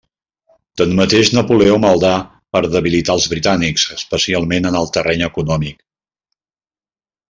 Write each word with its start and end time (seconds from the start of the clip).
Tanmateix 0.81 1.31
Napoleó 1.35 1.75
maldà 1.83 2.15
per 2.57 2.63
debilitar 2.77 3.19
als 3.19 3.29
britànics 3.37 3.87
especialment 4.01 4.73
en 4.73 4.83
el 4.85 4.93
terreny 4.99 5.29
econòmic. 5.33 5.83